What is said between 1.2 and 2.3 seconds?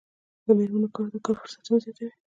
کار فرصتونه زیاتوي.